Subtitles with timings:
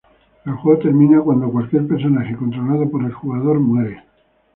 [0.47, 4.01] El juego termina si cualquier personaje controlado por el jugador muere.